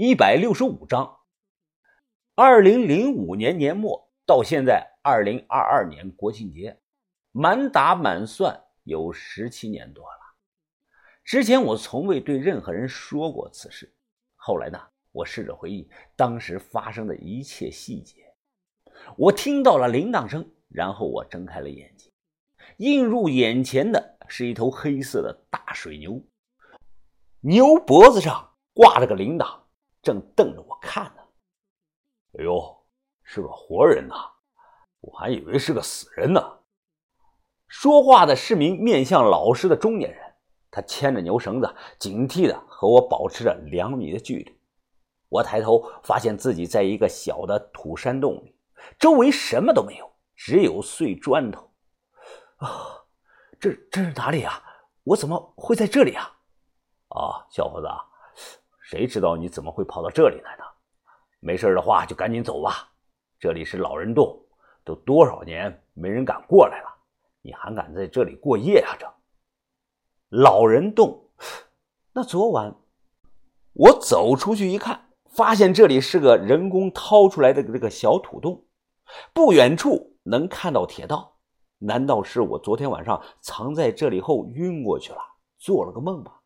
[0.00, 1.18] 一百六十五章。
[2.36, 6.78] 二零零五年年末到现在二零二二年国庆节，
[7.32, 10.20] 满打满算有十七年多了。
[11.24, 13.92] 之前我从未对任何人说过此事。
[14.36, 14.80] 后来呢，
[15.10, 18.32] 我试着回忆当时发生的一切细节。
[19.16, 22.12] 我听到了铃铛声，然后我睁开了眼睛，
[22.76, 26.24] 映入眼前的是一头黑色的大水牛。
[27.40, 29.62] 牛脖子上挂着个铃铛，
[30.02, 31.22] 正瞪着我看呢。
[32.38, 32.84] 哎呦，
[33.22, 34.14] 是个活人呐！
[35.00, 36.40] 我还以为是个死人呢。
[37.66, 40.34] 说话的是名面相老实的中年人，
[40.70, 44.60] 他牵着牛绳子，警惕的和我保持着两米的距离。
[45.28, 48.58] 我抬头发现自己在一个小的土山洞里，
[48.98, 51.70] 周围什么都没有，只有碎砖头。
[52.56, 53.04] 啊，
[53.60, 54.62] 这这是哪里啊？
[55.04, 56.24] 我怎么会在这里啊？
[57.08, 57.86] 啊，小伙子，
[58.88, 60.64] 谁知道你怎么会跑到这里来的？
[61.40, 62.88] 没事的话就赶紧走吧，
[63.38, 64.42] 这里是老人洞，
[64.82, 66.88] 都多少年没人敢过来了，
[67.42, 68.96] 你还敢在这里过夜啊？
[68.98, 69.06] 这
[70.30, 71.22] 老人洞，
[72.14, 72.74] 那昨晚
[73.74, 78.64] 我走出去一看，发现这里是个人工掏出来的这个小土洞，
[79.34, 81.36] 不远处能看到铁道。
[81.76, 85.18] 难道是我昨天晚上藏在这里后晕过去了，
[85.58, 86.37] 做了个梦吧？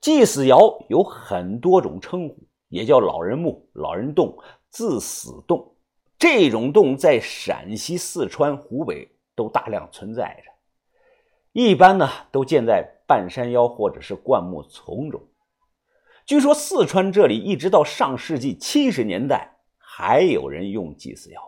[0.00, 0.58] 祭祀窑
[0.88, 2.36] 有很多种称呼，
[2.68, 4.36] 也叫老人墓、老人洞、
[4.70, 5.74] 自死洞。
[6.18, 10.50] 这种洞在陕西、四川、湖北都大量存在着，
[11.52, 15.22] 一般呢都建在半山腰或者是灌木丛中。
[16.24, 21.40] 据说四川这里一直到上世纪七十年代还有人用祭祀窑。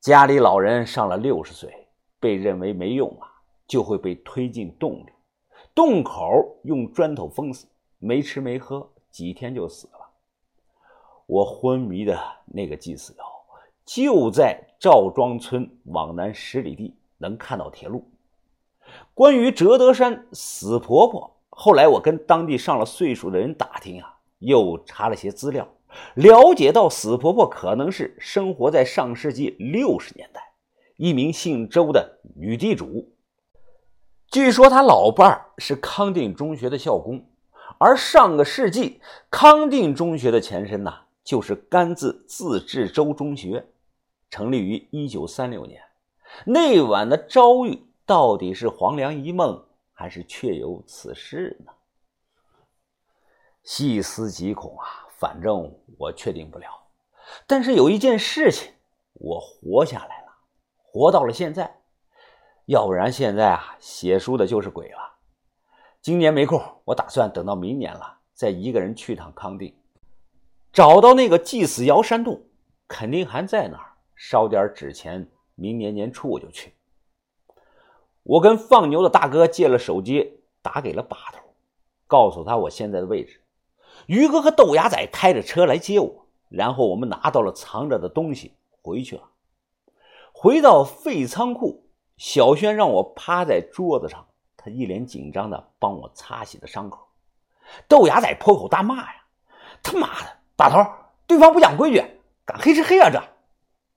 [0.00, 1.88] 家里老人上了六十岁，
[2.20, 3.26] 被认为没用了，
[3.66, 5.12] 就会被推进洞里。
[5.74, 7.66] 洞口用砖头封死，
[7.98, 9.92] 没吃没喝，几天就死了。
[11.26, 13.24] 我昏迷的那个祭祀窑
[13.84, 18.04] 就在赵庄村往南十里地，能看到铁路。
[19.14, 25.66] 关于折德山死婆婆，后来我跟当地上了岁数的人打听啊，又查了些资料，
[26.14, 30.52] 了解到死婆婆可能是生活在上世纪六十年代，
[30.96, 33.10] 一名姓周的女地主。
[34.32, 37.22] 据说他老伴儿是康定中学的校工，
[37.76, 38.98] 而上个世纪
[39.28, 40.90] 康定中学的前身呢，
[41.22, 43.66] 就是甘孜自治州中学，
[44.30, 45.82] 成立于一九三六年。
[46.46, 51.72] 那晚的遭遇到底是黄粱一梦，还是确有此事呢？
[53.62, 55.06] 细思极恐啊！
[55.18, 56.68] 反正我确定不了。
[57.46, 58.72] 但是有一件事情，
[59.12, 60.32] 我活下来了，
[60.82, 61.81] 活到了现在。
[62.66, 64.98] 要不然现在啊，写书的就是鬼了。
[66.00, 69.74] 今年没空，我打算等到明年了，再一个人去趟康定，
[70.72, 72.40] 找到那个祭祀窑山洞，
[72.86, 75.28] 肯定还在那儿，烧点纸钱。
[75.54, 76.72] 明年年初我就去。
[78.22, 81.40] 我跟放牛的大哥借了手机，打给了把头，
[82.06, 83.40] 告诉他我现在的位置。
[84.06, 89.22] 于哥和豆芽仔开着车来接我，然后我们拿到了藏着的东西，回去了。
[90.32, 91.81] 回到废仓库。
[92.22, 94.24] 小轩让我趴在桌子上，
[94.56, 97.04] 他一脸紧张的帮我擦洗的伤口。
[97.88, 99.24] 豆芽仔破口大骂呀
[99.82, 100.88] ：“他妈的，把头，
[101.26, 102.00] 对方不讲规矩，
[102.44, 103.20] 敢黑吃黑啊！”这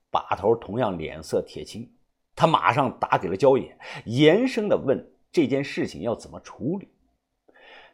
[0.10, 1.88] 把头同样脸色铁青，
[2.36, 6.92] 他马上打给了焦野，严声的问这件事情要怎么处理。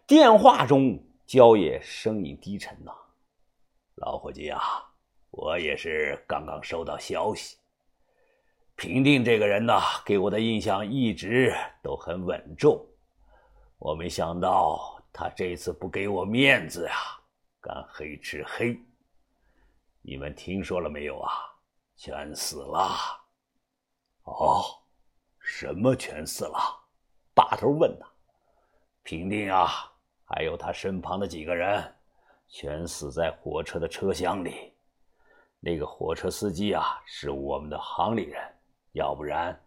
[0.08, 2.94] 电话中，焦野声音低沉呐
[4.00, 4.62] ：“老伙计啊，
[5.31, 7.58] 我也是刚刚收到消息。”
[8.76, 12.84] 平定这个人呢，给我的印象一直都很稳重。
[13.78, 16.96] 我没想到他这次不给我面子呀，
[17.59, 18.80] 敢黑吃黑。
[20.02, 21.32] 你们听说了没有啊？
[21.96, 22.90] 全死了。
[24.24, 24.64] 哦，
[25.40, 26.58] 什么全死了？
[27.36, 28.08] 把头问他。
[29.03, 29.92] 平定啊，
[30.26, 31.96] 还有他身旁的几个人，
[32.47, 34.73] 全死在火车的车厢里。
[35.59, 38.51] 那个火车司机啊，是我们的行里人。
[38.93, 39.58] 要不然，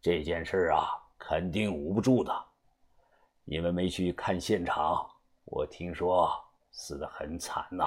[0.00, 0.88] 这件事啊，
[1.18, 2.32] 肯定捂不住的。
[3.44, 5.06] 你们没去看现场，
[5.44, 6.32] 我听说
[6.70, 7.86] 死得很惨呐。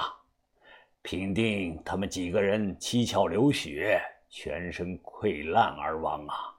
[1.01, 6.56] 平定他们几个人七窍流血，全身溃烂而亡啊。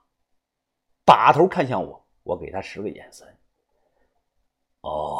[1.05, 3.27] 把头看向我，我给他使个眼神。
[4.81, 5.19] 哦，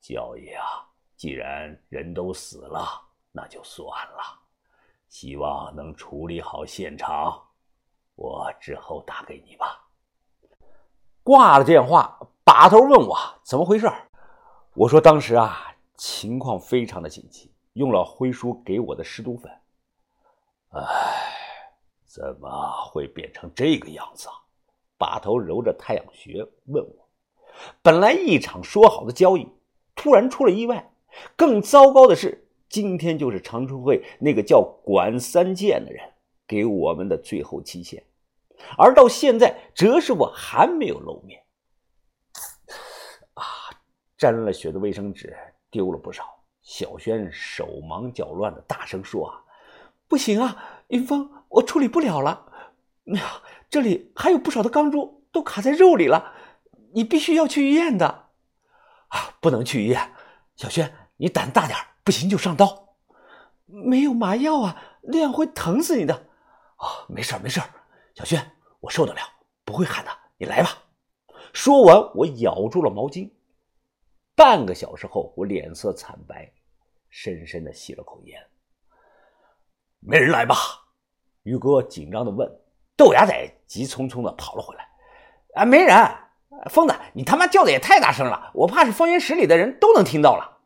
[0.00, 0.84] 教爷啊，
[1.16, 2.86] 既然人都死了，
[3.30, 4.22] 那就算了。
[5.08, 7.47] 希望能处理好现场。
[8.18, 9.86] 我之后打给你吧。
[11.22, 13.88] 挂了电话，把头问我怎么回事。
[14.74, 19.52] 我说当时啊，情况非常的紧急，用了辉叔给我的湿毒粉。
[20.70, 20.82] 唉，
[22.06, 24.34] 怎么会变成这个样子啊？
[24.96, 27.08] 把头揉着太阳穴问我。
[27.80, 29.48] 本来一场说好的交易，
[29.94, 30.90] 突然出了意外。
[31.36, 36.12] 更糟糕的是，今天就是长春会那个叫管三剑的人
[36.48, 38.02] 给我们的最后期限，
[38.76, 41.42] 而到现在，哲师傅还没有露面。
[43.34, 43.42] 啊，
[44.16, 45.36] 沾了血的卫生纸
[45.70, 46.24] 丢了不少。
[46.60, 49.40] 小轩手忙脚乱的大声说：“啊，
[50.06, 52.52] 不行啊，云峰，我处理不了了。
[53.04, 56.34] 呀，这里还有不少的钢珠都卡在肉里了，
[56.92, 58.06] 你必须要去医院的。
[59.08, 60.12] 啊，不能去医院。
[60.56, 62.96] 小轩，你胆大点，不行就上刀。
[63.64, 66.14] 没有麻药啊，那样会疼死你的。
[66.76, 67.66] 啊，没事没事儿
[68.18, 68.44] 小轩，
[68.80, 69.20] 我受得了，
[69.64, 70.10] 不会喊的。
[70.38, 70.70] 你来吧。”
[71.54, 73.30] 说完，我咬住了毛巾。
[74.34, 76.52] 半个小时后，我脸色惨白。
[77.10, 78.44] 深深的吸了口烟，
[80.00, 80.56] 没人来吧？
[81.44, 82.50] 于哥紧张的问。
[82.96, 84.88] 豆芽仔急匆匆的跑了回来。
[85.54, 85.96] 啊，没人。
[86.70, 90.58] 疯子，你他妈叫的也太大声了，我怕是方圆十里的人都能听到了。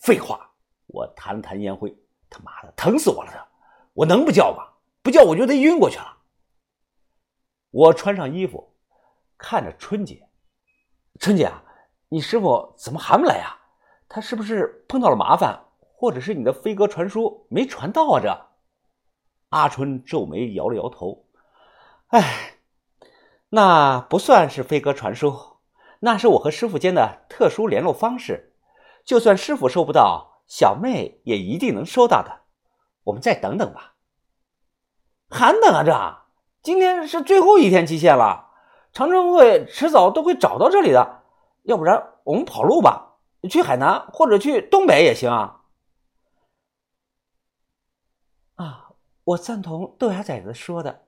[0.00, 0.50] 废话，
[0.88, 1.96] 我弹了弹烟灰。
[2.28, 3.32] 他妈的，疼死我了！
[3.32, 3.48] 他，
[3.94, 4.68] 我能不叫吗？
[5.02, 6.17] 不叫我就得晕过去了。
[7.70, 8.74] 我穿上衣服，
[9.36, 10.28] 看着春姐。
[11.20, 11.52] 春姐，
[12.08, 13.58] 你师傅怎么还没来呀？
[14.08, 18.20] 他是不是碰到了麻烦，或者是你的飞鸽传书没传到啊？
[18.20, 18.46] 这
[19.50, 21.26] 阿春皱眉摇了摇头，
[22.08, 22.58] 哎，
[23.50, 25.58] 那不算是飞鸽传书，
[26.00, 28.54] 那是我和师傅间的特殊联络方式。
[29.04, 32.42] 就算师傅收不到，小妹也一定能收到的。
[33.04, 33.96] 我们再等等吧。
[35.30, 35.82] 还等啊？
[35.84, 35.92] 这
[36.68, 38.50] 今天是最后一天期限了，
[38.92, 41.22] 长春会迟早都会找到这里的。
[41.62, 43.16] 要不然我们跑路吧。
[43.48, 45.62] 去海南或者去东北也行啊！
[48.56, 48.90] 啊，
[49.24, 51.06] 我赞同豆芽崽子说的，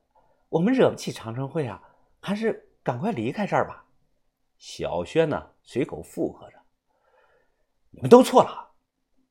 [0.48, 1.82] 我们惹不起长春会啊，
[2.22, 3.84] 还是赶快离开这儿吧。
[4.56, 6.56] 小轩呢，随口附和着
[7.92, 8.70] ：“你们都错了，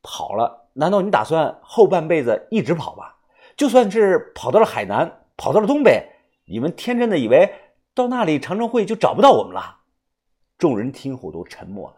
[0.04, 3.18] 跑了，难道你打算后半辈子一直跑吧？
[3.58, 6.08] 就算是跑到了海南，跑到了东北，
[6.50, 7.54] 你们天真的以为
[7.94, 9.82] 到那里长春会就找不到我们了？”
[10.58, 11.96] 众人听后都沉默了。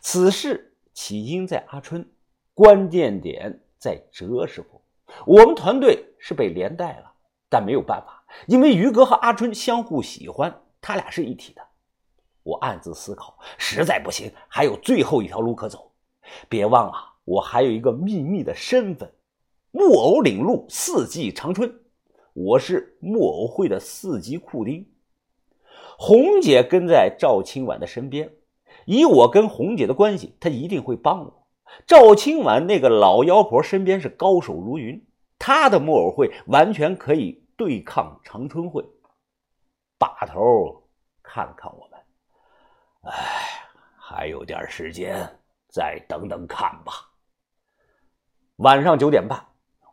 [0.00, 2.06] 此事起因在阿春，
[2.52, 4.82] 关键点在哲师傅。
[5.24, 7.12] 我们团队是被连带了，
[7.48, 11.62] 但没有办法，因为于哥和阿春相互喜欢，他俩是一体的。
[12.42, 15.92] 我暗自思考，实在不行，还有最后一条路可走。
[16.48, 16.94] 别忘了，
[17.24, 19.12] 我还有一个秘密的身份——
[19.70, 21.72] 木偶领路四季长春。
[22.34, 24.86] 我是木偶会的四级库丁。
[25.98, 28.32] 红姐跟在赵青婉的身边。
[28.86, 31.46] 以我跟红姐的关系，她一定会帮我。
[31.86, 35.06] 赵青婉那个老妖婆身边是高手如云，
[35.38, 38.84] 她的木偶会完全可以对抗长春会。
[39.98, 40.88] 把头
[41.22, 42.00] 看了看我们，
[43.02, 43.12] 哎，
[43.98, 45.28] 还有点时间，
[45.68, 46.92] 再等等看吧。
[48.56, 49.46] 晚上九点半，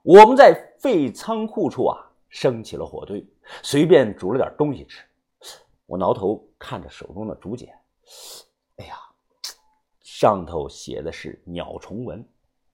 [0.04, 3.26] 我们在废仓库处啊升起了火堆，
[3.64, 5.04] 随便煮了点东西吃。
[5.86, 7.74] 我挠头看着手中的竹简。
[8.78, 8.96] 哎呀，
[10.02, 12.28] 上头写的是鸟虫文，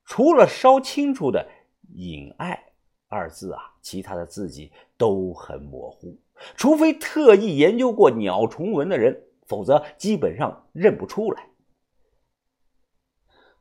[0.05, 1.48] 除了稍清楚的
[1.93, 2.74] “隐爱”
[3.07, 6.19] 二字啊，其他的字迹都很模糊。
[6.55, 11.48] 除非特意研究过鸟虫文的人，否则基本上认不出来。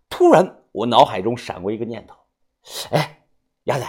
[0.09, 2.17] 突然，我脑海中闪过一个念头：
[2.91, 3.25] 哎，
[3.65, 3.87] 鸭仔，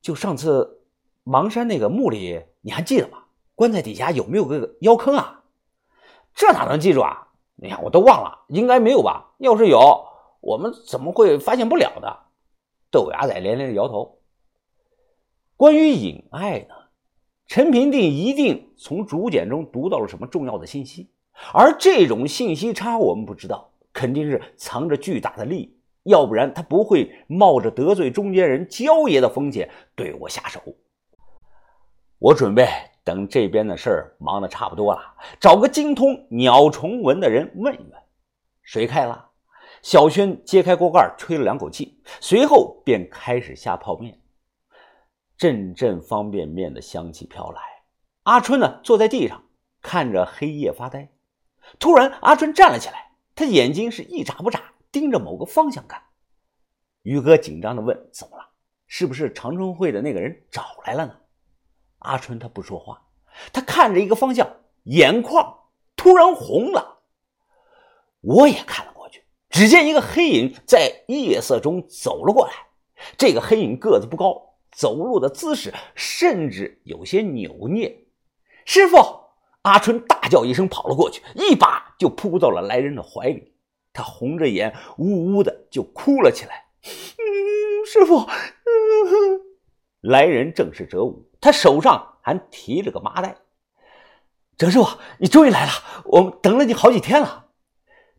[0.00, 0.81] 就上次
[1.24, 3.18] 邙山那个墓里，你还记得吗？
[3.54, 5.44] 棺材底下有没有个妖坑啊？
[6.34, 7.28] 这哪能记住啊？
[7.54, 9.34] 你看，我都忘了，应该没有吧？
[9.38, 10.04] 要是有，
[10.40, 12.18] 我们怎么会发现不了的？
[12.90, 14.18] 豆芽仔连连摇头。
[15.56, 16.74] 关于尹爱呢？
[17.46, 21.10] 陈平定一定从竹简中读到了什么重要的信息，
[21.52, 30.60] 而这种信息差我们不知道，肯定是藏着巨大的利益，要不然他不会冒着得罪中间人焦爷的风险对我下手。
[32.22, 32.68] 我准备。
[33.04, 35.00] 等这边的事儿忙得差不多了，
[35.40, 38.00] 找个精通鸟虫文的人问一问。
[38.62, 39.30] 水开了，
[39.82, 44.16] 小轩揭开锅盖，吹了两口气，随后便开始下泡面。
[45.36, 47.60] 阵阵方便面的香气飘来。
[48.22, 49.42] 阿春呢，坐在地上
[49.80, 51.10] 看着黑夜发呆。
[51.80, 54.62] 突然，阿春站了起来，他眼睛是一眨不眨，
[54.92, 56.00] 盯着某个方向看。
[57.02, 58.48] 于哥紧张地问：“怎么了？
[58.86, 61.16] 是不是长春会的那个人找来了呢？”
[62.02, 63.02] 阿春他不说话，
[63.52, 65.58] 他看着一个方向，眼眶
[65.96, 66.98] 突然红了。
[68.20, 72.52] 我也看了过去，只见一个黑影在夜色中走了过来。
[73.16, 78.04] 这个黑影个子不高，走路的姿势甚至有些扭捏。
[78.64, 78.96] 师傅，
[79.62, 83.52] 阿春大叫一声，跑了过去，一把就扑到了来人的怀里。
[83.92, 86.66] 他红着眼，呜呜的就哭了起来。
[86.84, 89.41] 嗯，师傅，嗯
[90.02, 93.36] 来人正是哲武，他手上还提着个麻袋。
[94.56, 94.86] 哲师傅，
[95.18, 95.72] 你终于来了，
[96.04, 97.46] 我们等了你好几天了。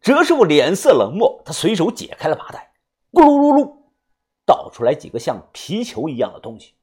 [0.01, 2.73] 哲师傅脸色冷漠，他随手解开了麻袋，
[3.11, 3.77] 咕噜噜噜，
[4.45, 6.73] 倒出来几个像皮球一样的东西。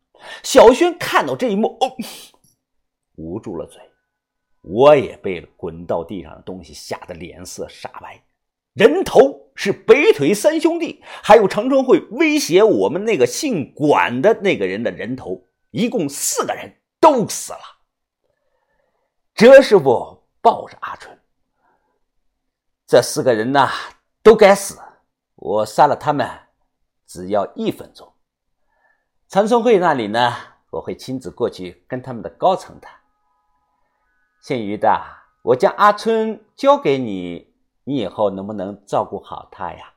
[0.43, 1.97] 小轩看到这一幕，哦，
[3.17, 3.81] 捂住了嘴。
[4.63, 8.23] 我也被滚到地上的东西吓得脸色煞白。
[8.73, 17.59] 人头是北腿三兄弟，还有长春会威胁我们那个姓管的那个人的人头，一共四个人都死了。
[19.35, 21.19] 哲师傅抱着阿春，
[22.87, 23.69] 这四个人呐
[24.23, 24.79] 都该死，
[25.35, 26.29] 我杀了他们
[27.07, 28.11] 只要一分钟。
[29.29, 30.33] 长春会那里呢，
[30.71, 32.95] 我会亲自过去跟他们的高层谈。
[34.43, 34.89] 姓于的，
[35.43, 37.50] 我将阿春交给你。
[37.85, 39.95] 你以后能不能照顾好他呀？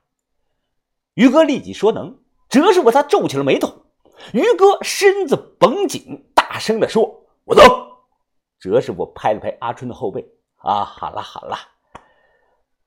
[1.13, 2.19] 于哥立即说能。
[2.49, 3.85] 哲师傅他皱起了眉头。
[4.31, 7.63] 于哥身子绷紧，大声的说：“我走。”
[8.59, 10.23] 哲师傅拍了拍阿春的后背
[10.61, 11.57] ：“啊，好了好了，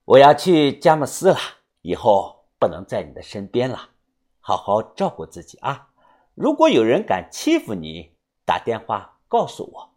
[0.04, 1.38] 我要去佳木斯了，
[1.82, 3.90] 以后不能在你的身边了，
[4.38, 5.88] 好好照顾自己啊！
[6.34, 9.90] 如果有人敢欺负你，打电话告诉我。”